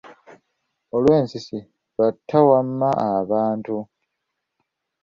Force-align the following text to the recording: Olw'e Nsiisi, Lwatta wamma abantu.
Olw'e 0.95 1.17
Nsiisi, 1.23 1.59
Lwatta 1.93 2.39
wamma 2.47 2.89
abantu. 3.15 3.77